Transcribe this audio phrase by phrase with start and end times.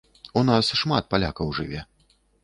[0.39, 1.83] У нас шмат палякаў жыве.